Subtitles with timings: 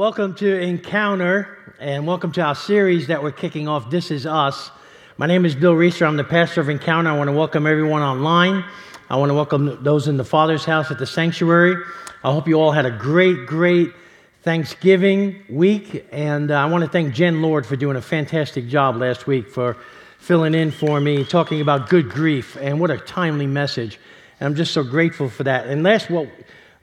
[0.00, 4.70] Welcome to Encounter and welcome to our series that we're kicking off, This Is Us.
[5.18, 6.06] My name is Bill Rieser.
[6.06, 7.10] I'm the pastor of Encounter.
[7.10, 8.64] I want to welcome everyone online.
[9.10, 11.76] I want to welcome those in the Father's house at the sanctuary.
[12.24, 13.92] I hope you all had a great, great
[14.40, 16.06] Thanksgiving week.
[16.10, 19.50] And uh, I want to thank Jen Lord for doing a fantastic job last week
[19.50, 19.76] for
[20.18, 22.56] filling in for me, talking about good grief.
[22.58, 24.00] And what a timely message.
[24.40, 25.66] And I'm just so grateful for that.
[25.66, 26.26] And last, well,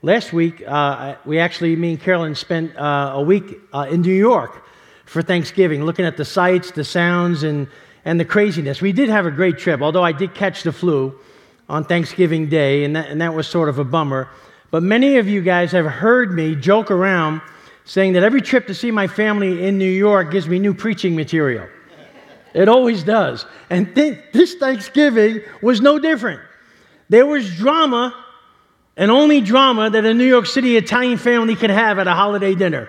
[0.00, 4.14] Last week, uh, we actually, me and Carolyn spent uh, a week uh, in New
[4.14, 4.64] York
[5.06, 7.66] for Thanksgiving, looking at the sights, the sounds, and,
[8.04, 8.80] and the craziness.
[8.80, 11.18] We did have a great trip, although I did catch the flu
[11.68, 14.28] on Thanksgiving Day, and that, and that was sort of a bummer.
[14.70, 17.40] But many of you guys have heard me joke around
[17.84, 21.16] saying that every trip to see my family in New York gives me new preaching
[21.16, 21.66] material.
[22.54, 23.46] It always does.
[23.68, 26.40] And th- this Thanksgiving was no different.
[27.08, 28.14] There was drama
[28.98, 32.56] and only drama that a New York City Italian family could have at a holiday
[32.56, 32.88] dinner.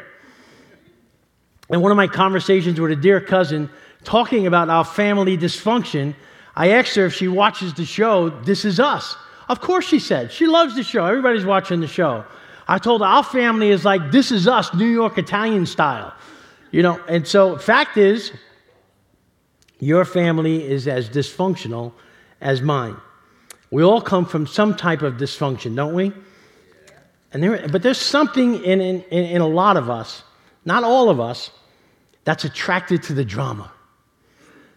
[1.69, 3.69] In one of my conversations with a dear cousin,
[4.03, 6.15] talking about our family dysfunction,
[6.55, 9.15] I asked her if she watches the show, This Is Us.
[9.49, 10.31] Of course, she said.
[10.31, 11.05] She loves the show.
[11.05, 12.25] Everybody's watching the show.
[12.67, 16.11] I told her our family is like This Is Us, New York Italian style.
[16.71, 18.31] You know, and so, fact is,
[19.79, 21.93] your family is as dysfunctional
[22.41, 22.97] as mine.
[23.71, 26.11] We all come from some type of dysfunction, don't we?
[27.31, 30.23] And there, but there's something in, in, in a lot of us,
[30.65, 31.51] not all of us,
[32.23, 33.71] that's attracted to the drama.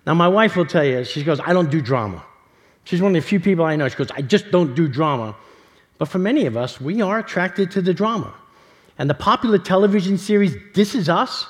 [0.06, 2.22] Now, my wife will tell you, she goes, I don't do drama.
[2.84, 3.88] She's one of the few people I know.
[3.88, 5.36] She goes, I just don't do drama.
[5.98, 8.34] But for many of us, we are attracted to the drama.
[8.98, 11.46] And the popular television series, This Is Us,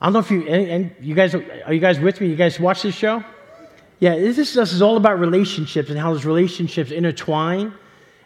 [0.00, 2.28] I don't know if you, and, and you guys, are you guys with me?
[2.28, 3.22] You guys watch this show?
[4.00, 7.72] Yeah, this is, this is all about relationships and how those relationships intertwine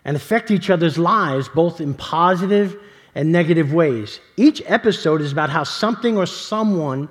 [0.05, 2.77] and affect each other's lives, both in positive
[3.17, 4.21] and negative ways.
[4.37, 7.09] Each episode is about how something or someone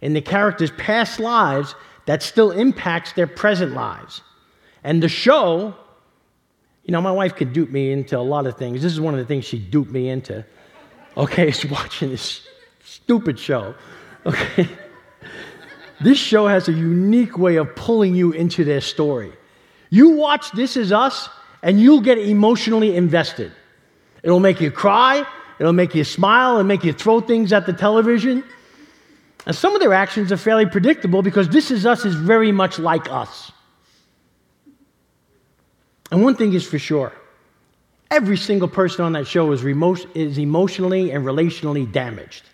[0.00, 1.74] in the character's past lives
[2.06, 4.22] that still impacts their present lives.
[4.82, 5.74] And the show,
[6.84, 8.80] you know, my wife could dupe me into a lot of things.
[8.80, 10.44] This is one of the things she duped me into.
[11.18, 12.46] Okay, is watching this
[12.82, 13.74] stupid show.
[14.24, 14.68] Okay.
[16.00, 19.32] This show has a unique way of pulling you into their story.
[19.90, 21.28] You watch This Is Us,
[21.62, 23.52] and you'll get emotionally invested.
[24.22, 25.26] It'll make you cry,
[25.58, 28.44] it'll make you smile, and make you throw things at the television.
[29.46, 32.78] And some of their actions are fairly predictable because This Is Us is very much
[32.78, 33.52] like us.
[36.10, 37.12] And one thing is for sure
[38.10, 42.44] every single person on that show is, remo- is emotionally and relationally damaged.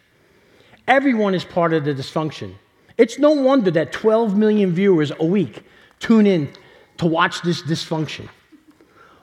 [0.89, 2.55] Everyone is part of the dysfunction.
[2.99, 5.65] It's no wonder that 12 million viewers a week
[5.99, 6.53] tune in
[6.99, 8.29] to watch this dysfunction.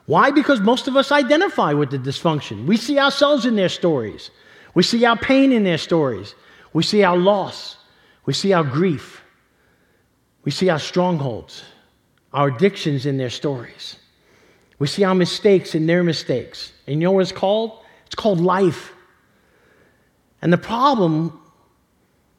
[0.06, 0.30] Why?
[0.30, 2.66] Because most of us identify with the dysfunction.
[2.66, 4.30] We see ourselves in their stories.
[4.74, 6.34] We see our pain in their stories.
[6.72, 7.76] We see our loss.
[8.26, 9.22] We see our grief.
[10.44, 11.62] We see our strongholds,
[12.32, 13.96] our addictions in their stories.
[14.78, 16.72] We see our mistakes in their mistakes.
[16.86, 17.84] And you know what it's called?
[18.06, 18.92] It's called life.
[20.40, 21.39] And the problem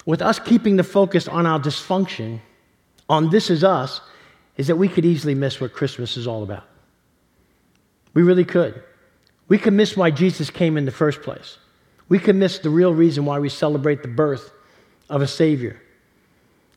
[0.05, 2.39] with us keeping the focus on our dysfunction,
[3.09, 4.01] on this is us,
[4.57, 6.63] is that we could easily miss what Christmas is all about.
[8.13, 8.83] We really could.
[9.47, 11.57] We could miss why Jesus came in the first place.
[12.09, 14.51] We could miss the real reason why we celebrate the birth
[15.09, 15.81] of a Savior.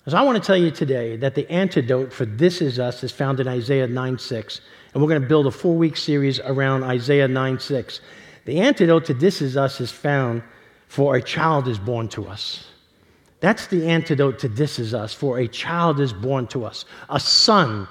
[0.06, 3.10] So I want to tell you today that the antidote for this is us is
[3.10, 4.60] found in Isaiah 9 6.
[4.92, 8.00] And we're going to build a four week series around Isaiah 9 6.
[8.44, 10.42] The antidote to this is us is found
[10.88, 12.66] for a child is born to us.
[13.40, 17.20] That's the antidote to this is us, for a child is born to us, a
[17.20, 17.88] son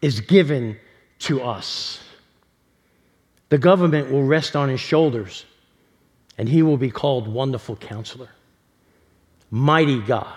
[0.00, 0.78] is given
[1.20, 2.00] to us.
[3.48, 5.44] The government will rest on his shoulders,
[6.38, 8.28] and he will be called Wonderful Counselor,
[9.50, 10.34] Mighty God,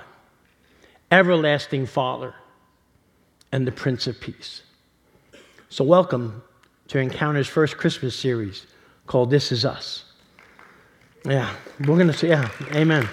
[1.12, 2.34] Everlasting Father,
[3.52, 4.64] and the Prince of Peace.
[5.70, 6.44] So, welcome
[6.90, 8.68] to Encounter's first Christmas series
[9.08, 10.06] called This Is Us.
[11.26, 13.08] Yeah, we're going to say, yeah, amen.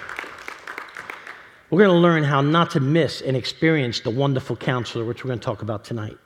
[1.73, 5.29] We're going to learn how not to miss and experience the wonderful counselor, which we're
[5.29, 6.19] going to talk about tonight.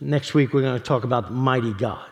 [0.00, 2.04] Next week, we're going to talk about mighty God,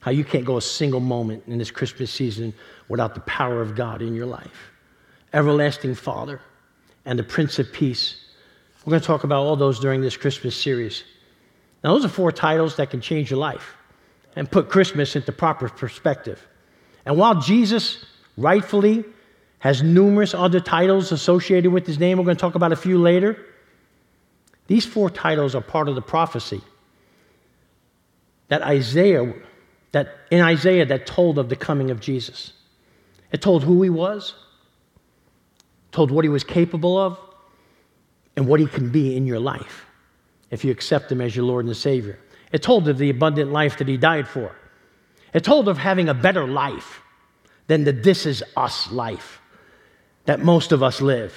[0.00, 2.54] how you can't go a single moment in this Christmas season
[2.88, 4.70] without the power of God in your life.
[5.34, 6.40] Everlasting Father
[7.04, 8.18] and the Prince of Peace.
[8.86, 11.04] We're going to talk about all those during this Christmas series.
[11.84, 13.76] Now, those are four titles that can change your life
[14.36, 16.42] and put Christmas into proper perspective.
[17.04, 18.06] And while Jesus
[18.38, 19.04] rightfully
[19.58, 22.18] has numerous other titles associated with his name.
[22.18, 23.44] We're going to talk about a few later.
[24.66, 26.60] These four titles are part of the prophecy
[28.48, 29.32] that Isaiah,
[29.92, 32.52] that in Isaiah that told of the coming of Jesus.
[33.32, 34.34] It told who he was,
[35.90, 37.18] told what he was capable of,
[38.36, 39.86] and what he can be in your life
[40.50, 42.18] if you accept him as your Lord and Savior.
[42.52, 44.54] It told of the abundant life that he died for.
[45.32, 47.00] It told of having a better life
[47.66, 49.40] than the this is us life
[50.26, 51.34] that most of us live.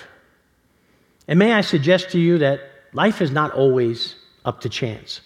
[1.28, 2.62] And may I suggest to you that
[2.94, 4.16] life is not always
[4.46, 5.22] up to chance.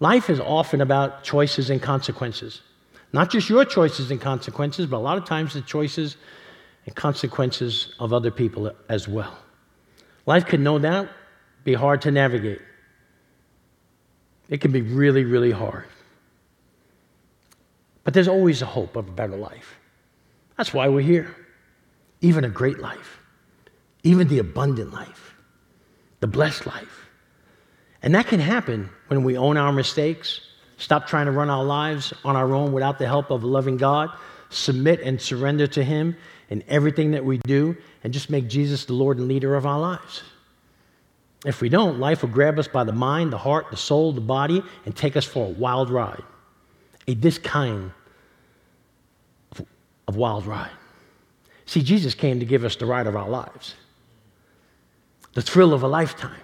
[0.00, 2.62] Life is often about choices and consequences.
[3.12, 6.16] Not just your choices and consequences, but a lot of times the choices
[6.86, 9.36] and consequences of other people as well.
[10.26, 11.08] Life can no doubt
[11.64, 12.60] be hard to navigate.
[14.48, 15.84] It can be really, really hard.
[18.02, 19.78] But there's always a hope of a better life.
[20.56, 21.36] That's why we're here.
[22.20, 23.20] Even a great life,
[24.02, 25.34] even the abundant life,
[26.20, 27.08] the blessed life.
[28.02, 30.40] And that can happen when we own our mistakes,
[30.76, 33.76] stop trying to run our lives on our own without the help of a loving
[33.76, 34.10] God,
[34.50, 36.16] submit and surrender to Him
[36.48, 39.78] in everything that we do, and just make Jesus the Lord and leader of our
[39.78, 40.22] lives.
[41.46, 44.20] If we don't, life will grab us by the mind, the heart, the soul, the
[44.20, 46.22] body, and take us for a wild ride.
[47.06, 47.92] A this kind
[50.06, 50.70] of, wild ride.
[51.70, 53.76] See, Jesus came to give us the ride of our lives,
[55.34, 56.40] the thrill of a lifetime,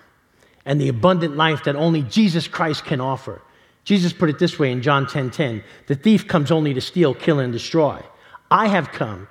[0.64, 3.42] and the abundant life that only Jesus Christ can offer.
[3.82, 6.80] Jesus put it this way in John 10:10, 10, 10, "The thief comes only to
[6.80, 8.04] steal, kill and destroy.
[8.52, 9.26] I have come,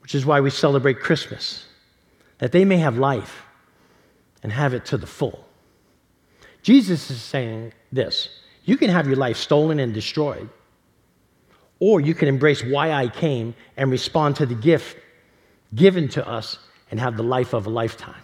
[0.00, 1.66] which is why we celebrate Christmas,
[2.38, 3.42] that they may have life
[4.42, 5.46] and have it to the full.
[6.62, 8.30] Jesus is saying this
[8.64, 10.48] you can have your life stolen and destroyed,
[11.78, 14.96] or you can embrace why I came and respond to the gift
[15.74, 16.58] given to us
[16.90, 18.22] and have the life of a lifetime.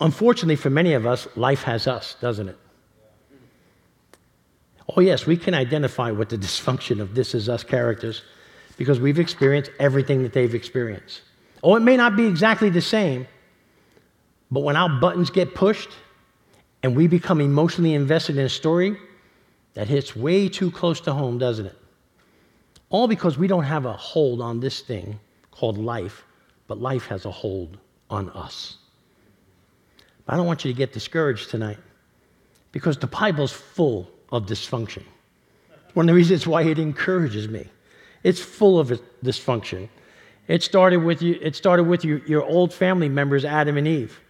[0.00, 2.58] Unfortunately, for many of us, life has us, doesn't it?
[4.94, 8.22] Oh, yes, we can identify with the dysfunction of this is us characters
[8.76, 11.22] because we've experienced everything that they've experienced.
[11.62, 13.26] Oh, it may not be exactly the same,
[14.50, 15.88] but when our buttons get pushed
[16.82, 18.96] and we become emotionally invested in a story,
[19.76, 21.76] that hits way too close to home, doesn't it?
[22.88, 25.20] All because we don't have a hold on this thing
[25.50, 26.24] called life,
[26.66, 27.76] but life has a hold
[28.08, 28.78] on us.
[30.24, 31.76] But I don't want you to get discouraged tonight
[32.72, 35.02] because the Bible's full of dysfunction.
[35.92, 37.66] One of the reasons why it encourages me.
[38.22, 39.90] It's full of dysfunction.
[40.48, 44.20] It started with you, it started with your, your old family members, Adam and Eve.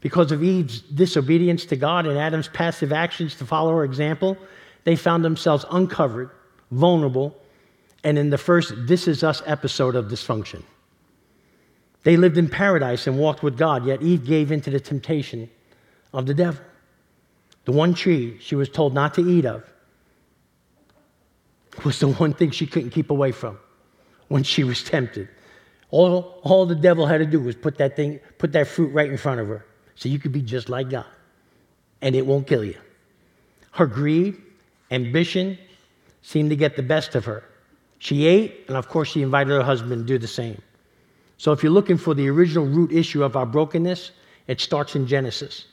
[0.00, 4.38] Because of Eve's disobedience to God and Adam's passive actions to follow her example,
[4.84, 6.30] they found themselves uncovered,
[6.70, 7.36] vulnerable,
[8.04, 10.62] and in the first This Is Us episode of dysfunction.
[12.02, 15.50] They lived in paradise and walked with God, yet Eve gave in to the temptation
[16.12, 16.62] of the devil.
[17.64, 19.64] The one tree she was told not to eat of
[21.82, 23.58] was the one thing she couldn't keep away from
[24.28, 25.28] when she was tempted.
[25.90, 29.10] All, all the devil had to do was put that thing, put that fruit right
[29.10, 31.06] in front of her so you could be just like God.
[32.02, 32.76] And it won't kill you.
[33.70, 34.36] Her greed,
[34.94, 35.58] ambition
[36.22, 37.44] seemed to get the best of her.
[37.98, 40.60] She ate, and of course, she invited her husband to do the same.
[41.36, 44.12] So, if you're looking for the original root issue of our brokenness,
[44.46, 45.66] it starts in Genesis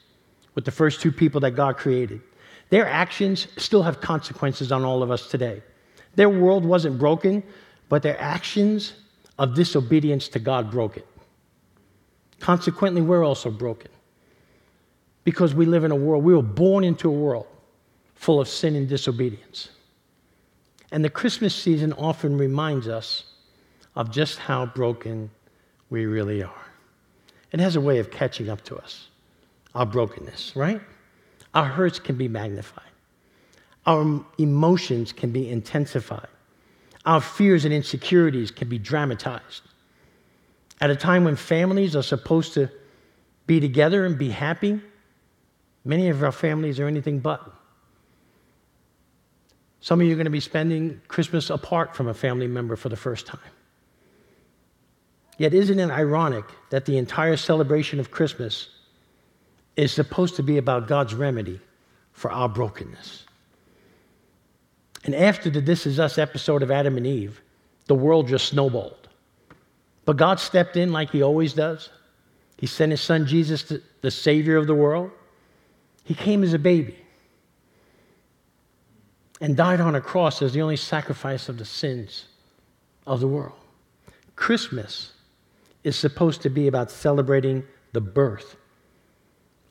[0.56, 2.22] with the first two people that God created.
[2.70, 5.62] Their actions still have consequences on all of us today.
[6.16, 7.44] Their world wasn't broken,
[7.90, 8.94] but their actions
[9.38, 11.08] of disobedience to God broke it.
[12.40, 13.92] Consequently, we're also broken
[15.24, 17.48] because we live in a world, we were born into a world
[18.22, 19.70] full of sin and disobedience.
[20.92, 23.24] And the Christmas season often reminds us
[23.96, 25.32] of just how broken
[25.90, 26.66] we really are.
[27.52, 29.08] It has a way of catching up to us,
[29.74, 30.80] our brokenness, right?
[31.56, 32.92] Our hurts can be magnified,
[33.88, 36.30] our emotions can be intensified,
[37.08, 39.64] our fears and insecurities can be dramatized.
[40.80, 42.70] At a time when families are supposed to
[43.48, 44.80] be together and be happy,
[45.84, 47.42] Many of our families are anything but.
[49.82, 52.90] Some of you are going to be spending Christmas apart from a family member for
[52.90, 53.40] the first time.
[55.38, 58.70] Yet, isn't it ironic that the entire celebration of Christmas
[59.76, 61.60] is supposed to be about God's remedy
[62.14, 63.26] for our brokenness?
[65.04, 67.42] And after the This Is Us episode of Adam and Eve,
[67.88, 69.10] the world just snowballed.
[70.06, 71.90] But God stepped in like He always does.
[72.60, 75.10] He sent His Son Jesus, the Savior of the world.
[76.04, 76.98] He came as a baby
[79.42, 82.26] and died on a cross as the only sacrifice of the sins
[83.08, 83.58] of the world.
[84.36, 85.14] Christmas
[85.84, 88.56] is supposed to be about celebrating the birth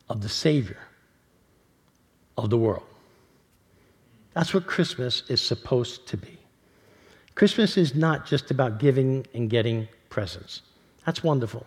[0.09, 0.77] of the Savior
[2.37, 2.83] of the world.
[4.33, 6.37] That's what Christmas is supposed to be.
[7.35, 10.61] Christmas is not just about giving and getting presents.
[11.05, 11.65] That's wonderful.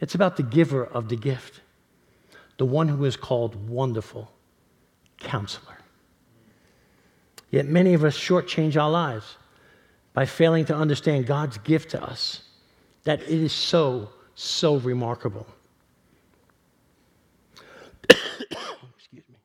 [0.00, 1.60] It's about the giver of the gift,
[2.56, 4.30] the one who is called Wonderful
[5.18, 5.81] Counselor.
[7.52, 9.36] Yet many of us shortchange our lives
[10.14, 12.42] by failing to understand God's gift to us,
[13.04, 15.46] that it is so, so remarkable.
[18.10, 19.36] Excuse me.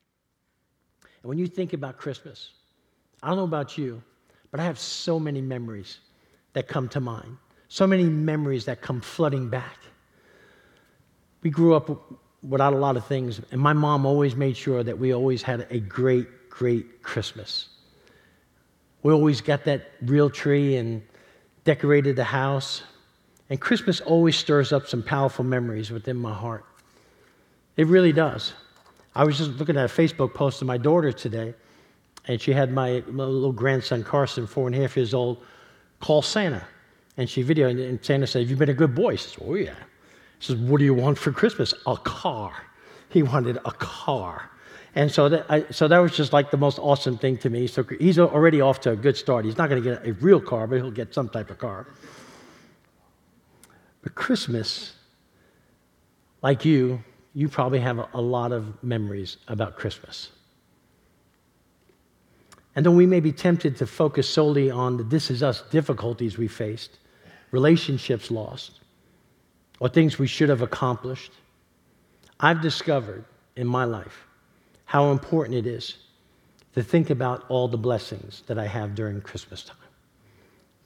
[1.22, 2.52] And when you think about Christmas,
[3.22, 4.02] I don't know about you,
[4.52, 6.00] but I have so many memories
[6.54, 7.38] that come to mind,
[7.68, 9.80] so many memories that come flooding back.
[11.44, 11.90] We grew up
[12.42, 15.68] without a lot of things, and my mom always made sure that we always had
[15.70, 17.68] a great, great Christmas.
[19.04, 21.02] We always got that real tree and
[21.64, 22.84] decorated the house.
[23.50, 26.66] And Christmas always stirs up some powerful memories within my heart.
[27.78, 28.54] It really does.
[29.16, 31.54] I was just looking at a Facebook post of my daughter today,
[32.26, 35.44] and she had my, my little grandson Carson, four and a half years old,
[36.00, 36.66] call Santa.
[37.18, 39.12] And she videoed, and Santa said, Have you been a good boy?
[39.12, 39.74] He says, Oh, yeah.
[40.40, 41.74] He says, What do you want for Christmas?
[41.86, 42.54] A car.
[43.10, 44.52] He wanted a car.
[44.98, 47.68] And so that, I, so that was just like the most awesome thing to me.
[47.68, 49.46] So he's already off to a good start.
[49.46, 51.86] He's not going to get a real car, but he'll get some type of car.
[54.02, 54.96] But Christmas,
[56.42, 57.04] like you,
[57.36, 60.32] you probably have a, a lot of memories about Christmas.
[62.76, 66.40] And though we may be tempted to focus solely on the this is us difficulties
[66.40, 66.98] we faced,
[67.52, 68.80] relationships lost,
[69.80, 71.34] or things we should have accomplished.
[72.40, 73.26] I've discovered
[73.56, 74.27] in my life
[74.88, 75.98] how important it is
[76.74, 79.76] to think about all the blessings that I have during Christmas time.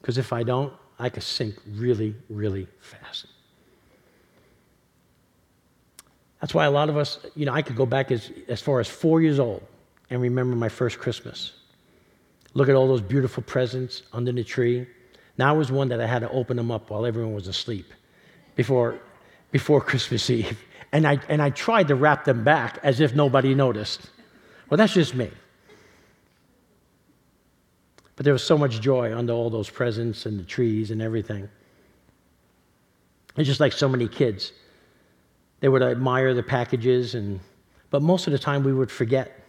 [0.00, 3.26] Because if I don't, I could sink really, really fast.
[6.40, 8.80] That's why a lot of us, you know, I could go back as, as far
[8.80, 9.62] as four years old
[10.10, 11.52] and remember my first Christmas.
[12.54, 14.88] Look at all those beautiful presents under the tree.
[15.38, 17.86] Now was one that I had to open them up while everyone was asleep
[18.56, 18.98] before,
[19.52, 20.58] before Christmas Eve
[20.92, 24.10] and I, and I tried to wrap them back as if nobody noticed.
[24.68, 25.30] Well, that's just me.
[28.16, 31.48] But there was so much joy under all those presents and the trees and everything.
[33.36, 34.52] It's just like so many kids.
[35.60, 37.40] They would admire the packages, and,
[37.90, 39.40] but most of the time we would forget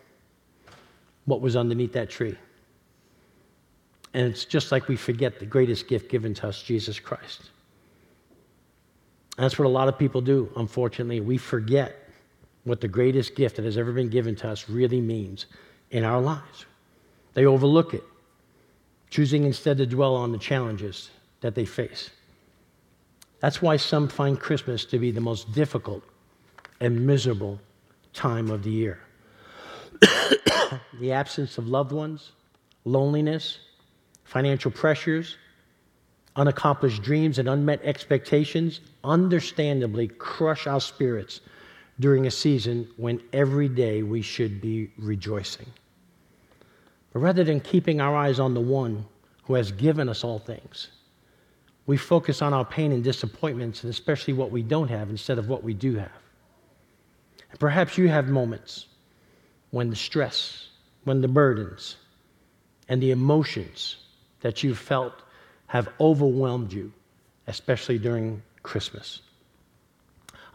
[1.26, 2.38] what was underneath that tree.
[4.14, 7.50] And it's just like we forget the greatest gift given to us, Jesus Christ.
[9.38, 11.20] That's what a lot of people do, unfortunately.
[11.20, 12.10] We forget
[12.64, 15.48] what the greatest gift that has ever been given to us really means
[15.92, 16.66] in our lives.
[17.34, 18.04] They overlook it,
[19.10, 21.10] choosing instead to dwell on the challenges
[21.42, 22.12] that they face.
[23.40, 26.04] That's why some find Christmas to be the most difficult
[26.80, 27.60] and miserable
[28.14, 29.00] time of the year.
[31.00, 32.32] the absence of loved ones,
[32.86, 33.60] loneliness,
[34.24, 35.38] financial pressures,
[36.36, 41.42] unaccomplished dreams, and unmet expectations understandably crush our spirits
[42.00, 45.68] during a season when every day we should be rejoicing.
[47.12, 49.06] But rather than keeping our eyes on the one
[49.44, 50.88] who has given us all things,
[51.86, 55.50] we focus on our pain and disappointments, and especially what we don't have instead of
[55.50, 56.12] what we do have.
[57.52, 58.88] And perhaps you have moments
[59.72, 60.70] when the stress,
[61.04, 61.98] when the burdens,
[62.90, 63.98] and the emotions
[64.42, 65.14] that you felt
[65.74, 66.94] have overwhelmed you,
[67.48, 69.22] especially during Christmas.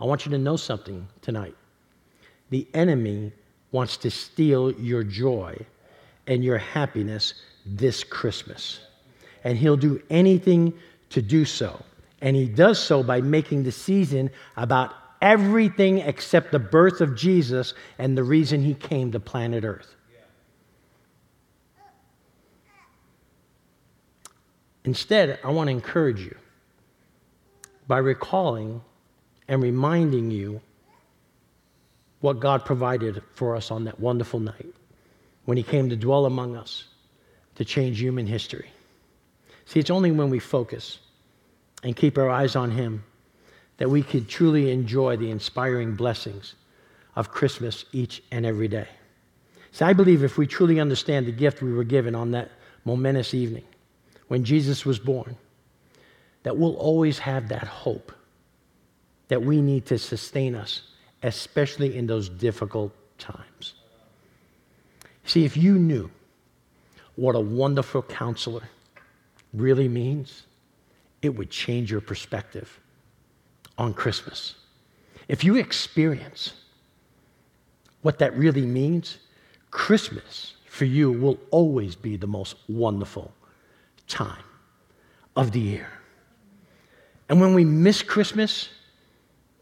[0.01, 1.57] I want you to know something tonight.
[2.51, 3.33] The enemy
[3.73, 5.59] wants to steal your joy
[6.29, 7.35] and your happiness
[7.67, 8.79] this Christmas.
[9.43, 10.73] And he'll do anything
[11.11, 11.83] to do so.
[12.21, 17.75] And he does so by making the season about everything except the birth of Jesus
[17.99, 19.97] and the reason he came to planet Earth.
[24.89, 26.35] Instead, I want to encourage you
[27.87, 28.81] by recalling
[29.47, 30.63] and reminding you
[32.21, 34.75] what God provided for us on that wonderful night
[35.45, 36.85] when He came to dwell among us
[37.57, 38.71] to change human history.
[39.67, 41.01] See, it's only when we focus
[41.83, 43.05] and keep our eyes on Him
[43.77, 46.55] that we can truly enjoy the inspiring blessings
[47.15, 48.89] of Christmas each and every day.
[49.71, 52.51] See, I believe if we truly understand the gift we were given on that
[52.87, 53.65] momentous evening,
[54.29, 55.37] when Jesus was born,
[56.43, 58.13] that we'll always have that hope
[59.29, 60.83] that we need to sustain us,
[61.23, 63.75] especially in those difficult times.
[65.25, 66.11] See, if you knew
[67.17, 68.63] what a wonderful counselor
[69.53, 70.45] really means,
[71.21, 72.81] it would change your perspective
[73.77, 74.55] on Christmas.
[75.27, 76.55] If you experience
[78.03, 79.19] what that really means,
[79.71, 83.33] Christmas for you will always be the most wonderful
[84.09, 84.43] time.
[85.39, 85.89] of the year.
[87.29, 88.69] And when we miss Christmas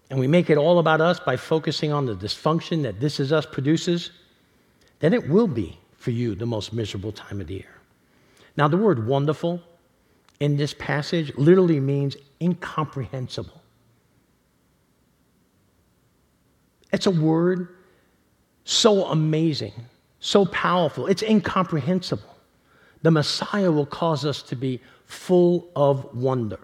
[0.09, 3.33] and we make it all about us by focusing on the dysfunction that This Is
[3.33, 4.11] Us produces,
[5.01, 7.77] then it will be for you the most miserable time of the year.
[8.57, 9.61] Now, the word wonderful
[10.41, 13.61] in this passage literally means incomprehensible.
[16.93, 17.69] It's a word
[18.65, 19.75] so amazing,
[20.21, 22.36] so powerful, it's incomprehensible.
[23.07, 26.59] The Messiah will cause us to be full of wonder.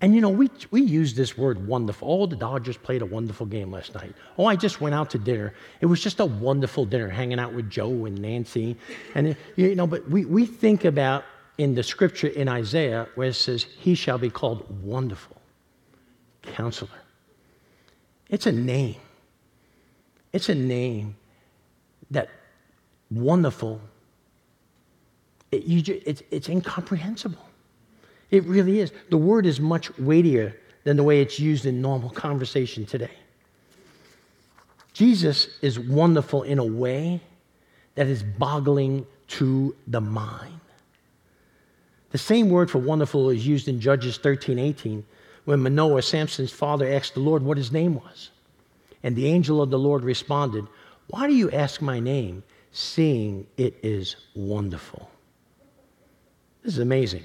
[0.00, 2.08] And you know, we, we use this word wonderful.
[2.08, 4.14] Oh, the Dodgers played a wonderful game last night.
[4.38, 5.52] Oh, I just went out to dinner.
[5.80, 8.76] It was just a wonderful dinner, hanging out with Joe and Nancy.
[9.16, 11.24] And, you know, but we, we think about
[11.58, 15.42] in the scripture in Isaiah where it says, He shall be called wonderful,
[16.42, 17.02] counselor.
[18.30, 19.00] It's a name.
[20.32, 21.16] It's a name
[22.12, 22.28] that
[23.10, 23.80] wonderful,
[25.54, 27.44] it, you, it's, it's incomprehensible.
[28.30, 28.92] It really is.
[29.10, 33.10] The word is much weightier than the way it's used in normal conversation today.
[34.92, 37.20] Jesus is wonderful in a way
[37.94, 40.60] that is boggling to the mind.
[42.10, 45.04] The same word for wonderful is used in Judges 13 18
[45.44, 48.30] when Manoah, Samson's father, asked the Lord what his name was.
[49.02, 50.66] And the angel of the Lord responded,
[51.08, 55.10] Why do you ask my name, seeing it is wonderful?
[56.64, 57.24] This is amazing.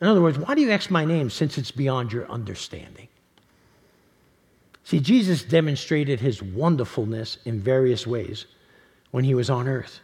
[0.00, 3.08] In other words, why do you ask my name since it's beyond your understanding?
[4.84, 8.46] See, Jesus demonstrated his wonderfulness in various ways
[9.10, 10.00] when he was on earth,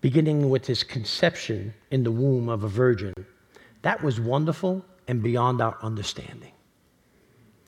[0.00, 3.14] beginning with his conception in the womb of a virgin.
[3.82, 6.52] That was wonderful and beyond our understanding.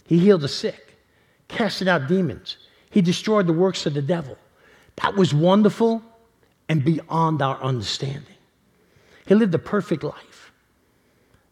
[0.06, 0.98] He healed the sick,
[1.46, 2.58] casted out demons,
[2.90, 4.36] he destroyed the works of the devil.
[4.96, 6.02] That was wonderful
[6.68, 8.33] and beyond our understanding.
[9.26, 10.52] He lived a perfect life.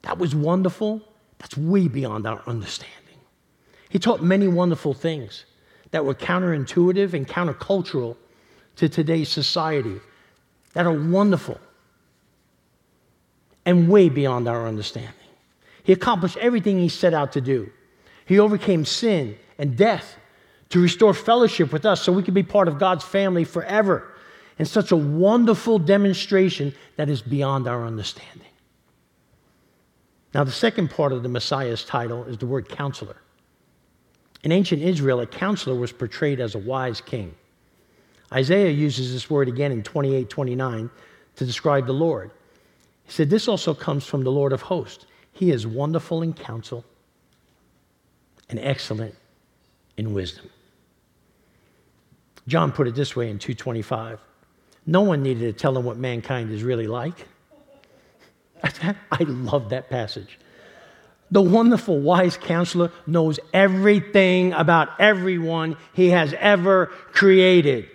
[0.02, 1.00] That was wonderful.
[1.38, 2.98] That's way beyond our understanding.
[3.88, 5.44] He taught many wonderful things
[5.90, 8.16] that were counterintuitive and countercultural
[8.76, 10.00] to today's society
[10.72, 11.60] that are wonderful
[13.64, 15.12] and way beyond our understanding.
[15.84, 17.70] He accomplished everything he set out to do.
[18.24, 20.16] He overcame sin and death
[20.70, 24.11] to restore fellowship with us so we could be part of God's family forever
[24.70, 28.46] such a wonderful demonstration that is beyond our understanding.
[30.34, 33.16] Now, the second part of the Messiah's title is the word counselor.
[34.42, 37.34] In ancient Israel, a counselor was portrayed as a wise king.
[38.32, 40.90] Isaiah uses this word again in 28 29
[41.36, 42.30] to describe the Lord.
[43.04, 45.06] He said, This also comes from the Lord of hosts.
[45.32, 46.84] He is wonderful in counsel
[48.48, 49.14] and excellent
[49.96, 50.48] in wisdom.
[52.48, 54.18] John put it this way in 225
[54.86, 57.26] No one needed to tell him what mankind is really like.
[58.62, 60.38] I love that passage.
[61.30, 67.88] The wonderful, wise counselor knows everything about everyone he has ever created.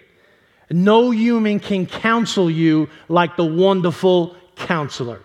[0.72, 5.22] No human can counsel you like the wonderful counselor.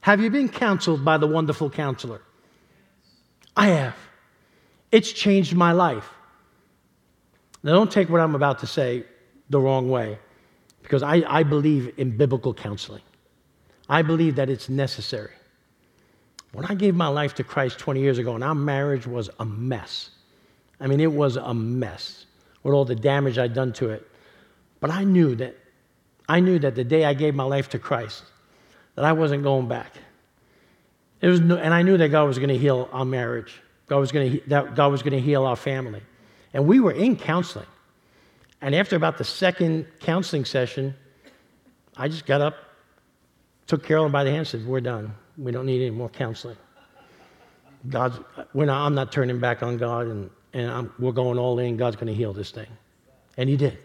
[0.00, 2.22] Have you been counseled by the wonderful counselor?
[3.56, 3.96] I have.
[4.92, 6.08] It's changed my life.
[7.62, 9.04] Now, don't take what I'm about to say
[9.50, 10.18] the wrong way,
[10.86, 13.02] because I, I believe in biblical counseling.
[13.88, 15.32] I believe that it's necessary.
[16.52, 19.44] When I gave my life to Christ 20 years ago, and our marriage was a
[19.44, 20.10] mess.
[20.78, 22.26] I mean, it was a mess
[22.62, 24.08] with all the damage I'd done to it.
[24.78, 25.56] But I knew that
[26.28, 28.22] I knew that the day I gave my life to Christ,
[28.94, 29.92] that I wasn't going back.
[31.20, 33.60] It was no, and I knew that God was going to heal our marriage.
[33.88, 36.02] God was going to that God was going to heal our family.
[36.54, 37.66] And we were in counseling.
[38.60, 40.94] And after about the second counseling session,
[41.96, 42.56] I just got up,
[43.66, 45.14] took Carolyn by the hand and said, We're done.
[45.36, 46.56] We don't need any more counseling.
[47.88, 48.18] God's,
[48.54, 51.76] we're not, I'm not turning back on God, and, and I'm, we're going all in.
[51.76, 52.66] God's going to heal this thing.
[53.36, 53.78] And He did.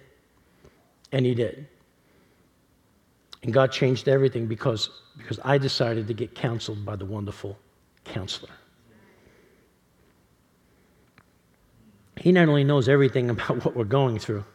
[1.12, 1.68] And He did.
[3.44, 7.58] And God changed everything because, because I decided to get counseled by the wonderful
[8.06, 8.52] counselor.
[12.18, 14.46] He not only knows everything about what we're going through,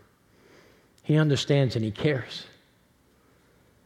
[1.06, 2.46] He understands and He cares.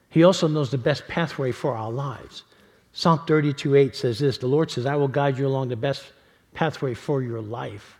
[0.08, 2.44] He also knows the best pathway for our lives.
[2.94, 6.02] Psalm 32 8 says this The Lord says, I will guide you along the best
[6.54, 7.98] pathway for your life.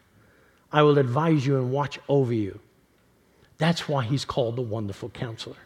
[0.73, 2.61] I will advise you and watch over you.
[3.59, 5.57] That's why he's called the wonderful counselor.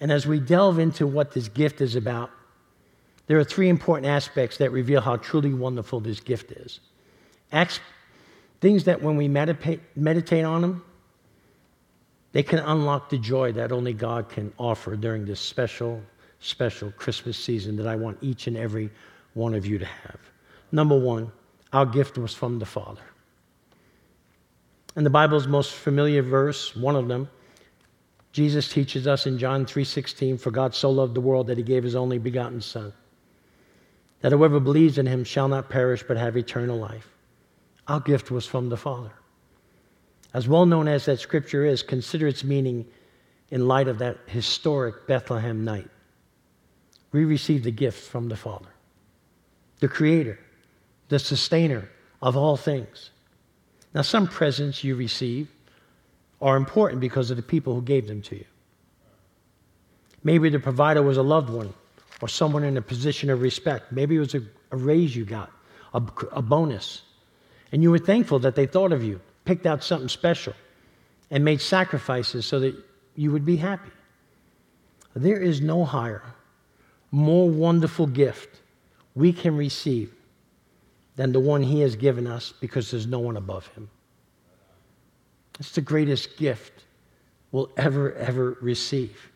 [0.00, 2.30] And as we delve into what this gift is about,
[3.26, 6.80] there are three important aspects that reveal how truly wonderful this gift is.
[7.52, 7.78] Acts,
[8.62, 10.82] things that when we meditate, meditate on them,
[12.32, 16.02] they can unlock the joy that only God can offer during this special
[16.40, 18.90] special Christmas season that I want each and every
[19.34, 20.18] one of you to have.
[20.72, 21.30] Number one,
[21.72, 23.02] our gift was from the Father.
[24.96, 27.28] And the Bible's most familiar verse, one of them,
[28.32, 31.84] Jesus teaches us in John 3:16, "For God so loved the world that he gave
[31.84, 32.92] his only begotten son,
[34.20, 37.12] that whoever believes in him shall not perish but have eternal life."
[37.88, 39.12] Our gift was from the Father.
[40.32, 42.86] As well known as that scripture is, consider its meaning
[43.50, 45.88] in light of that historic Bethlehem night.
[47.12, 48.68] We received a gift from the Father,
[49.80, 50.38] the Creator,
[51.08, 51.88] the Sustainer
[52.22, 53.10] of all things.
[53.92, 55.48] Now, some presents you receive
[56.40, 58.44] are important because of the people who gave them to you.
[60.22, 61.74] Maybe the provider was a loved one
[62.22, 63.90] or someone in a position of respect.
[63.90, 65.50] Maybe it was a, a raise you got,
[65.92, 67.02] a, a bonus.
[67.72, 70.54] And you were thankful that they thought of you, picked out something special,
[71.30, 72.74] and made sacrifices so that
[73.14, 73.90] you would be happy.
[75.14, 76.22] There is no higher,
[77.10, 78.60] more wonderful gift
[79.14, 80.14] we can receive
[81.16, 83.90] than the one He has given us because there's no one above Him.
[85.58, 86.84] It's the greatest gift
[87.52, 89.30] we'll ever, ever receive.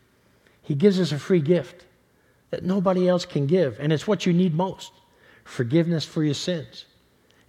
[0.63, 1.85] He gives us a free gift
[2.51, 4.93] that nobody else can give, and it's what you need most
[5.45, 6.87] forgiveness for your sins.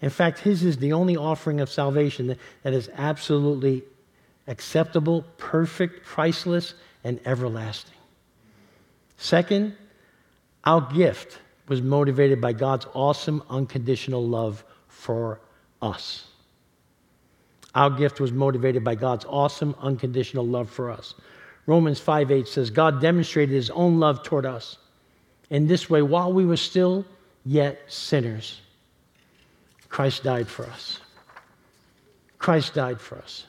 [0.01, 3.84] In fact, His is the only offering of salvation that, that is absolutely
[4.47, 7.95] acceptable, perfect, priceless, and everlasting.
[9.17, 9.75] Second,
[10.63, 15.39] our gift was motivated by God's awesome, unconditional love for
[15.81, 16.25] us.
[17.73, 21.13] Our gift was motivated by God's awesome, unconditional love for us.
[21.65, 24.77] Romans 5 8 says, God demonstrated his own love toward us.
[25.49, 27.05] In this way, while we were still
[27.43, 28.62] yet sinners,
[29.95, 30.99] Christ died for us.
[32.38, 33.45] Christ died for us.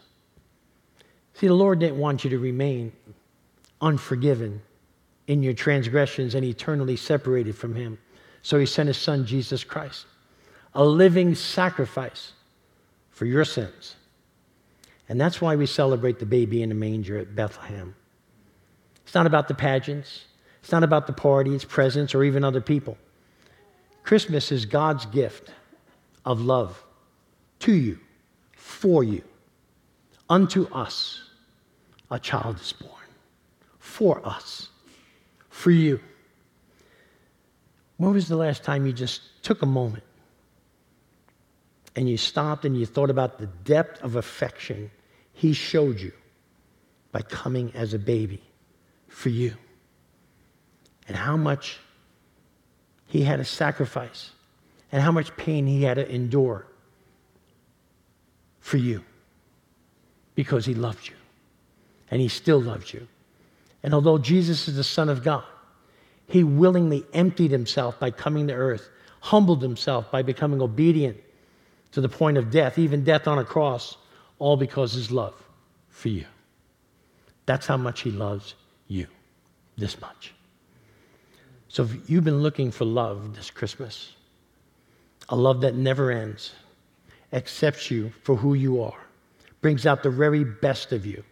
[1.34, 2.92] See, the Lord didn't want you to remain
[3.80, 4.62] unforgiven
[5.26, 7.98] in your transgressions and eternally separated from Him.
[8.42, 10.06] So He sent His Son, Jesus Christ,
[10.72, 12.32] a living sacrifice
[13.10, 13.96] for your sins
[15.08, 17.96] and that's why we celebrate the baby in the manger at Bethlehem.
[19.04, 20.26] It's not about the pageants,
[20.62, 22.96] it's not about the parties, presents, or even other people.
[24.04, 25.50] Christmas is God's gift
[26.26, 26.84] of love
[27.60, 27.98] to you,
[28.54, 29.22] for you.
[30.28, 31.22] Unto us,
[32.10, 32.92] a child is born.
[33.78, 34.68] For us,
[35.48, 36.00] for you.
[37.96, 40.02] When was the last time you just took a moment
[41.94, 44.90] and you stopped and you thought about the depth of affection
[45.32, 46.12] he showed you
[47.12, 48.42] by coming as a baby
[49.08, 49.54] for you.
[51.08, 51.78] And how much
[53.06, 54.32] he had to sacrifice
[54.92, 56.66] and how much pain he had to endure
[58.60, 59.04] for you
[60.34, 61.14] because he loved you
[62.10, 63.06] and he still loves you.
[63.82, 65.44] And although Jesus is the Son of God,
[66.28, 68.88] he willingly emptied himself by coming to earth,
[69.20, 71.16] humbled himself by becoming obedient
[71.92, 73.96] to the point of death, even death on a cross
[74.38, 75.34] all because his love
[75.88, 76.26] for you.
[77.46, 78.54] That's how much he loves
[78.88, 79.06] you,
[79.76, 80.34] this much.
[81.68, 84.15] So if you've been looking for love this Christmas,
[85.28, 86.52] a love that never ends,
[87.32, 89.06] accepts you for who you are,
[89.60, 91.22] brings out the very best of you,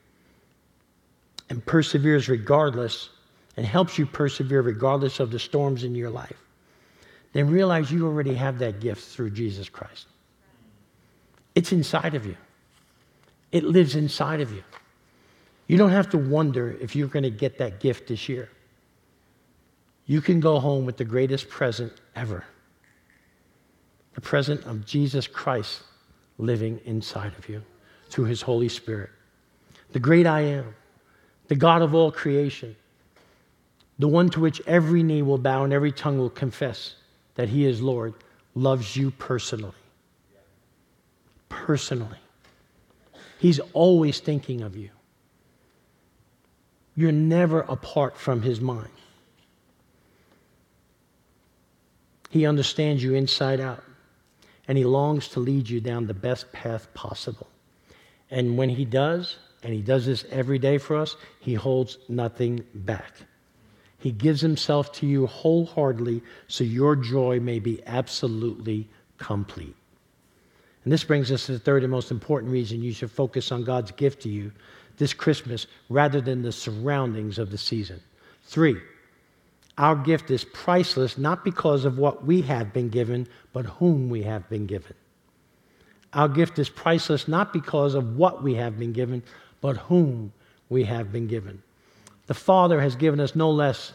[1.51, 3.11] and perseveres regardless,
[3.57, 6.43] and helps you persevere regardless of the storms in your life,
[7.33, 10.07] then realize you already have that gift through Jesus Christ.
[11.55, 12.37] It's inside of you.
[13.53, 14.65] It lives inside of you.
[15.69, 18.51] You don't have to wonder if you're going to get that gift this year.
[20.07, 22.45] You can go home with the greatest present ever
[24.15, 25.83] the presence of Jesus Christ
[26.39, 27.63] living inside of you
[28.09, 29.11] through his Holy Spirit.
[29.93, 30.75] The great I am,
[31.49, 32.75] the God of all creation,
[33.99, 36.97] the one to which every knee will bow and every tongue will confess
[37.37, 38.15] that he is Lord,
[38.55, 39.73] loves you personally.
[41.49, 42.19] Personally.
[43.39, 44.91] He's always thinking of you.
[46.97, 48.89] You're never apart from his mind.
[52.31, 53.83] He understands you inside out,
[54.69, 57.49] and he longs to lead you down the best path possible.
[58.31, 62.65] And when he does, and he does this every day for us, he holds nothing
[62.75, 63.13] back.
[63.99, 69.75] He gives himself to you wholeheartedly so your joy may be absolutely complete.
[70.85, 73.65] And this brings us to the third and most important reason you should focus on
[73.65, 74.53] God's gift to you
[74.99, 78.01] this Christmas rather than the surroundings of the season.
[78.45, 78.77] Three,
[79.77, 84.23] our gift is priceless not because of what we have been given, but whom we
[84.23, 84.95] have been given.
[86.13, 89.23] Our gift is priceless not because of what we have been given,
[89.61, 90.33] but whom
[90.69, 91.61] we have been given.
[92.27, 93.93] The Father has given us no less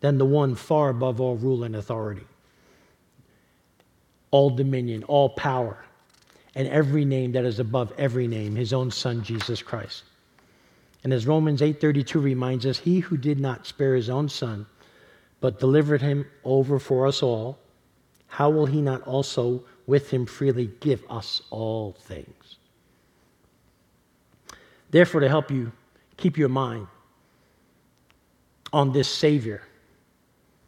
[0.00, 2.26] than the one far above all rule and authority,
[4.30, 5.84] all dominion, all power,
[6.54, 10.02] and every name that is above every name, his own son Jesus Christ.
[11.04, 14.66] And as Romans 8:32 reminds us, he who did not spare his own son,
[15.40, 17.58] but delivered him over for us all,
[18.28, 22.56] how will he not also with him freely give us all things?
[24.90, 25.72] Therefore, to help you
[26.16, 26.86] keep your mind
[28.72, 29.62] on this Savior,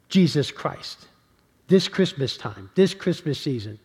[0.09, 1.07] Jesus Christ,
[1.67, 3.79] this Christmas time, this Christmas season,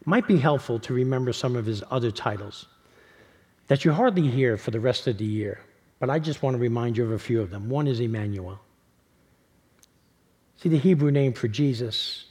[0.00, 2.66] it might be helpful to remember some of his other titles
[3.68, 5.60] that you hardly hear for the rest of the year,
[6.02, 7.68] but I just want to remind you of a few of them.
[7.68, 8.58] One is Emmanuel.
[10.56, 12.24] See, the Hebrew name for Jesus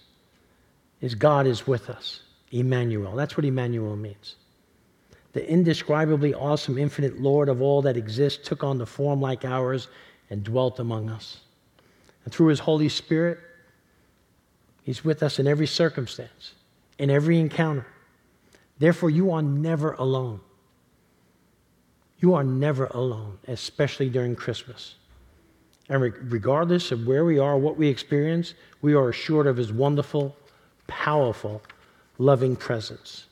[1.00, 2.20] is God is with us.
[2.52, 3.16] Emmanuel.
[3.16, 4.36] That's what Emmanuel means.
[5.32, 9.88] The indescribably awesome, infinite Lord of all that exists took on the form like ours
[10.30, 11.40] and dwelt among us.
[12.26, 13.40] And through his Holy Spirit,
[14.84, 16.56] he's with us in every circumstance,
[17.00, 17.88] in every encounter.
[18.80, 20.42] Therefore, you are never alone.
[22.22, 24.96] You are never alone, especially during Christmas.
[25.90, 30.36] And regardless of where we are, what we experience, we are assured of his wonderful,
[30.88, 31.62] powerful,
[32.18, 33.26] loving presence.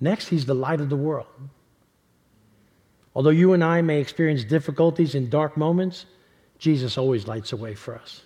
[0.00, 1.26] Next, he's the light of the world.
[3.14, 6.04] Although you and I may experience difficulties in dark moments,
[6.58, 8.22] Jesus always lights a way for us.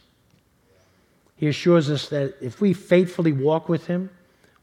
[1.36, 4.10] He assures us that if we faithfully walk with him,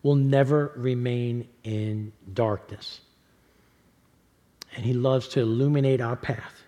[0.02, 3.02] we'll never remain in darkness.
[4.76, 6.64] And he loves to illuminate our path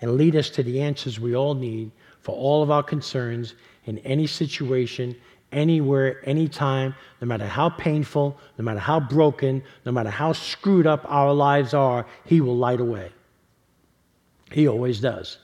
[0.00, 3.98] and lead us to the answers we all need for all of our concerns in
[3.98, 5.14] any situation
[5.52, 11.04] anywhere, anytime, no matter how painful, no matter how broken, no matter how screwed up
[11.06, 13.10] our lives are, He will light a way.
[14.50, 15.38] He always does.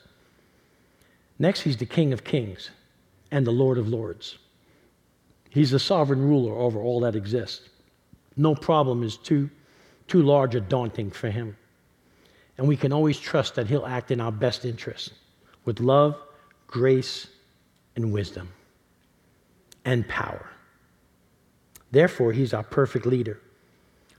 [1.39, 2.71] Next, He's the King of Kings
[3.31, 4.39] and the Lord of Lords.
[5.51, 7.69] He's the sovereign ruler over all that exists.
[8.37, 9.51] No problem is too,
[10.07, 11.57] too large or daunting for Him.
[12.59, 15.13] And we can always trust that He'll act in our best interest
[15.65, 16.21] with love,
[16.67, 17.29] grace,
[17.97, 18.49] and wisdom
[19.85, 20.47] and power.
[21.91, 23.41] Therefore, he's our perfect leader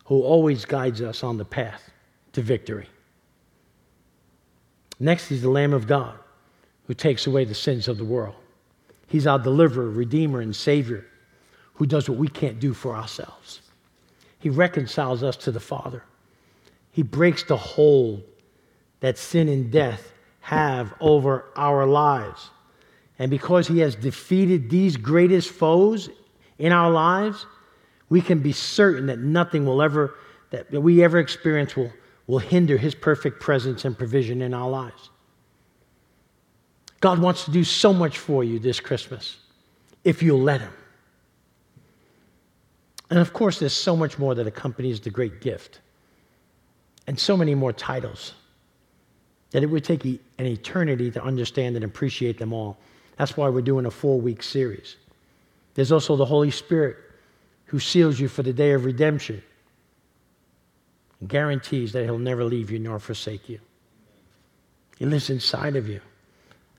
[0.05, 1.91] who always guides us on the path
[2.33, 2.87] to victory.
[4.99, 6.17] Next, he's the Lamb of God
[6.87, 8.35] who takes away the sins of the world.
[9.07, 11.05] He's our deliverer, redeemer, and savior
[11.75, 13.61] who does what we can't do for ourselves.
[14.39, 16.03] He reconciles us to the Father.
[16.99, 18.23] He breaks the hold
[18.99, 22.49] that sin and death have over our lives.
[23.17, 26.09] And because he has defeated these greatest foes
[26.57, 27.45] in our lives,
[28.09, 30.15] we can be certain that nothing will ever,
[30.49, 31.89] that we ever experience will,
[32.27, 35.09] will hinder his perfect presence and provision in our lives.
[36.99, 39.37] God wants to do so much for you this Christmas
[40.03, 40.73] if you'll let him.
[43.09, 45.79] And of course, there's so much more that accompanies the great gift,
[47.09, 48.35] and so many more titles
[49.49, 52.77] that it would take an eternity to understand and appreciate them all.
[53.17, 54.95] That's why we're doing a four week series.
[55.73, 56.97] There's also the Holy Spirit
[57.65, 59.41] who seals you for the day of redemption
[61.19, 63.59] and guarantees that he'll never leave you nor forsake you.
[64.99, 66.01] He lives inside of you.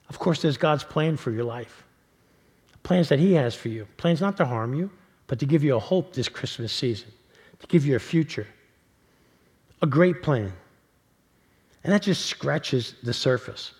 [0.08, 1.82] Of course, there's God's plan for your life
[2.84, 4.90] plans that he has for you, plans not to harm you,
[5.26, 7.10] but to give you a hope this Christmas season,
[7.58, 8.46] to give you a future.
[9.82, 10.52] A great plan.
[11.82, 13.72] And that just scratches the surface.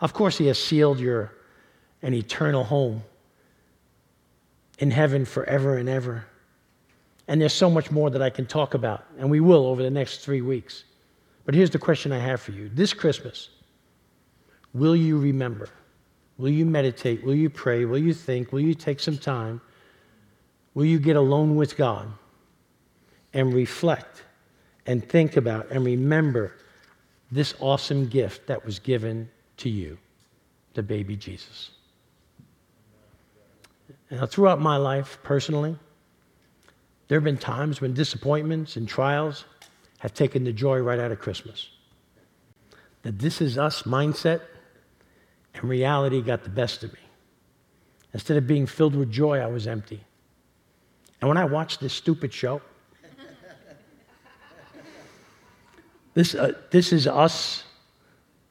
[0.00, 1.32] Of course, he has sealed your
[2.02, 3.02] an eternal home
[4.78, 6.24] in heaven forever and ever.
[7.26, 9.90] And there's so much more that I can talk about, and we will over the
[9.90, 10.84] next three weeks.
[11.44, 13.50] But here's the question I have for you this Christmas,
[14.72, 15.68] will you remember?
[16.38, 17.24] Will you meditate?
[17.24, 17.84] Will you pray?
[17.84, 18.52] Will you think?
[18.52, 19.60] Will you take some time?
[20.74, 22.08] Will you get alone with God
[23.34, 24.22] and reflect
[24.88, 26.54] and think about and remember
[27.30, 29.98] this awesome gift that was given to you,
[30.72, 31.70] the baby Jesus?
[34.10, 35.76] Now, throughout my life, personally,
[37.06, 39.44] there have been times when disappointments and trials
[39.98, 41.68] have taken the joy right out of Christmas.
[43.02, 44.40] That this is us mindset
[45.54, 47.00] and reality got the best of me.
[48.14, 50.02] Instead of being filled with joy, I was empty.
[51.20, 52.62] And when I watched this stupid show,
[56.18, 57.62] this, uh, this is us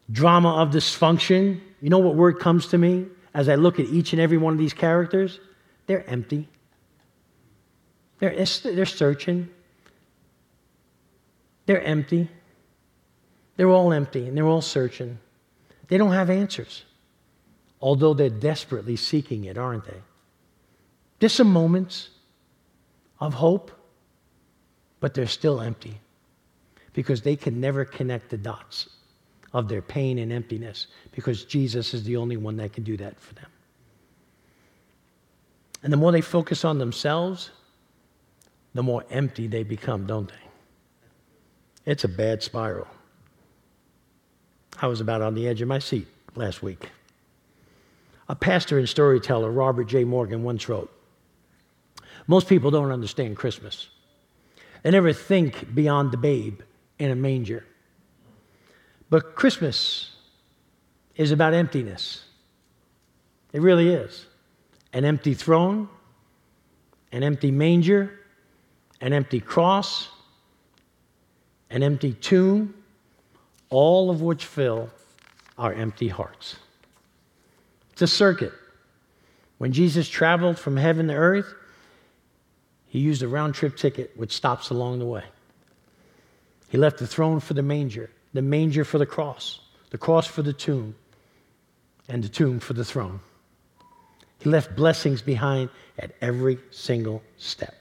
[0.09, 1.59] drama of dysfunction.
[1.81, 4.53] You know what word comes to me as I look at each and every one
[4.53, 5.41] of these characters?
[5.85, 6.47] They're empty.
[8.19, 9.49] They're, they're searching.
[11.65, 12.29] They're empty.
[13.57, 15.19] They're all empty and they're all searching.
[15.89, 16.85] They don't have answers.
[17.81, 20.01] although they're desperately seeking it, aren't they?
[21.19, 22.11] There's some moments
[23.19, 23.71] of hope,
[25.01, 25.99] but they're still empty
[26.97, 28.89] because they can never connect the dots
[29.53, 33.19] of their pain and emptiness because Jesus is the only one that can do that
[33.19, 33.45] for them.
[35.83, 37.51] And the more they focus on themselves,
[38.73, 41.91] the more empty they become, don't they?
[41.91, 42.87] It's a bad spiral.
[44.81, 46.89] I was about on the edge of my seat last week.
[48.27, 50.03] A pastor and storyteller, Robert J.
[50.03, 50.91] Morgan, once wrote
[52.25, 53.87] Most people don't understand Christmas.
[54.81, 56.61] They never think beyond the babe
[56.99, 57.65] in a manger.
[59.09, 60.11] But Christmas
[61.15, 62.25] is about emptiness.
[63.53, 64.25] It really is.
[64.93, 65.89] An empty throne,
[67.11, 68.19] an empty manger,
[69.01, 70.09] an empty cross,
[71.69, 72.73] an empty tomb,
[73.69, 74.89] all of which fill
[75.57, 76.55] our empty hearts.
[77.91, 78.53] It's a circuit.
[79.57, 81.53] When Jesus traveled from heaven to earth,
[82.85, 85.23] he used a round trip ticket with stops along the way.
[86.69, 90.41] He left the throne for the manger, the manger for the cross, the cross for
[90.41, 90.95] the tomb,
[92.09, 93.19] and the tomb for the throne.
[94.39, 97.75] He left blessings behind at every single step.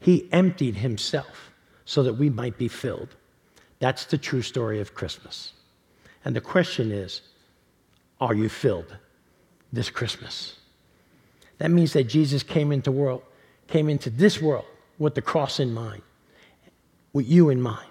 [0.00, 1.50] He emptied himself
[1.84, 3.14] so that we might be filled.
[3.78, 5.52] That's the true story of Christmas.
[6.24, 7.22] And the question is
[8.20, 8.96] are you filled
[9.72, 10.56] this Christmas?
[11.58, 13.22] That means that Jesus came into world,
[13.66, 14.64] came into this world
[14.98, 16.02] with the cross in mind,
[17.12, 17.88] with you in mind.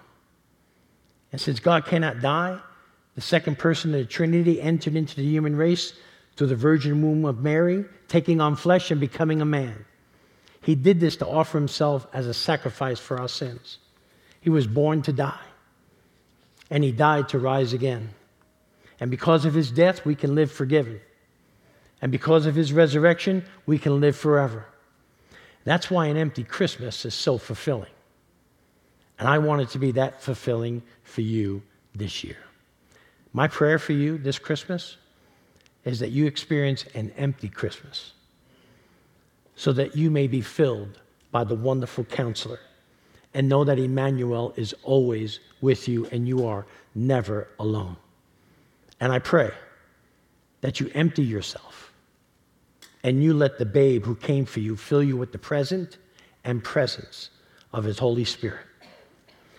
[1.32, 2.58] And since God cannot die,
[3.14, 5.92] the second person of the Trinity entered into the human race
[6.36, 9.84] through the virgin womb of Mary, taking on flesh and becoming a man.
[10.62, 13.78] He did this to offer himself as a sacrifice for our sins.
[14.40, 15.46] He was born to die,
[16.70, 18.10] and he died to rise again.
[19.00, 21.00] And because of his death, we can live forgiven.
[22.00, 24.66] And because of his resurrection, we can live forever.
[25.64, 27.90] That's why an empty Christmas is so fulfilling.
[29.18, 31.62] And I want it to be that fulfilling for you
[31.94, 32.36] this year.
[33.32, 34.96] My prayer for you this Christmas
[35.84, 38.12] is that you experience an empty Christmas
[39.56, 41.00] so that you may be filled
[41.30, 42.60] by the wonderful counselor
[43.34, 47.96] and know that Emmanuel is always with you and you are never alone.
[49.00, 49.50] And I pray
[50.60, 51.92] that you empty yourself
[53.02, 55.98] and you let the babe who came for you fill you with the present
[56.44, 57.30] and presence
[57.72, 58.67] of his Holy Spirit.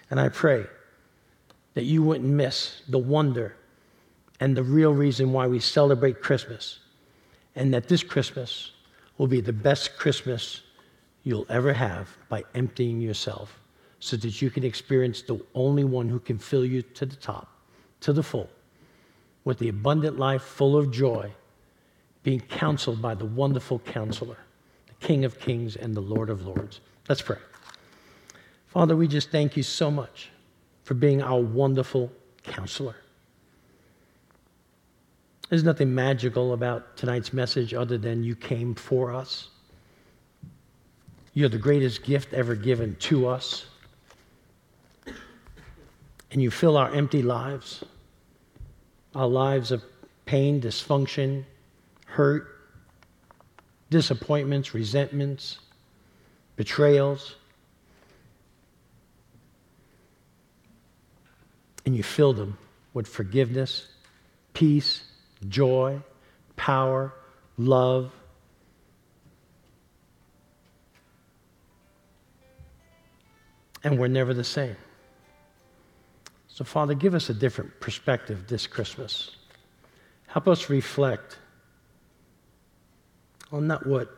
[0.09, 0.65] And I pray
[1.73, 3.55] that you wouldn't miss the wonder
[4.39, 6.79] and the real reason why we celebrate Christmas,
[7.55, 8.71] and that this Christmas
[9.17, 10.61] will be the best Christmas
[11.23, 13.59] you'll ever have by emptying yourself
[13.99, 17.49] so that you can experience the only one who can fill you to the top,
[17.99, 18.49] to the full,
[19.43, 21.29] with the abundant life full of joy,
[22.23, 24.37] being counseled by the wonderful counselor,
[24.87, 26.79] the King of kings and the Lord of lords.
[27.09, 27.37] Let's pray.
[28.69, 30.29] Father, we just thank you so much
[30.83, 32.11] for being our wonderful
[32.43, 32.95] counselor.
[35.49, 39.49] There's nothing magical about tonight's message other than you came for us.
[41.33, 43.65] You're the greatest gift ever given to us.
[46.31, 47.83] And you fill our empty lives,
[49.15, 49.83] our lives of
[50.25, 51.43] pain, dysfunction,
[52.05, 52.59] hurt,
[53.89, 55.57] disappointments, resentments,
[56.55, 57.35] betrayals.
[61.89, 62.55] And you fill them
[62.93, 63.87] with forgiveness,
[64.53, 65.01] peace,
[65.47, 65.99] joy,
[66.55, 67.11] power,
[67.57, 68.11] love.
[73.83, 74.75] And we're never the same.
[76.47, 79.35] So, Father, give us a different perspective this Christmas.
[80.27, 81.39] Help us reflect
[83.51, 84.11] on not what's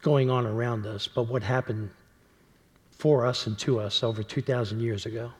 [0.00, 1.90] going on around us, but what happened
[2.92, 5.30] for us and to us over 2,000 years ago.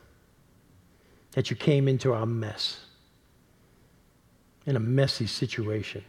[1.35, 2.81] That you came into our mess
[4.67, 6.03] in a messy situation,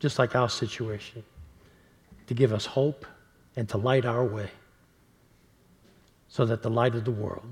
[0.00, 1.22] just like our situation,
[2.26, 3.06] to give us hope
[3.54, 4.50] and to light our way
[6.28, 7.46] so that the light of the world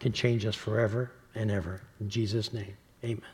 [0.00, 1.82] can change us forever and ever.
[2.00, 3.33] In Jesus' name, amen.